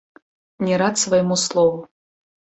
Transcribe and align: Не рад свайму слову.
Не 0.69 0.79
рад 0.81 0.95
свайму 1.01 1.37
слову. 1.41 1.77